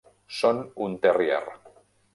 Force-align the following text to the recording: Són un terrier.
Són 0.37 0.63
un 0.87 0.97
terrier. 1.07 1.43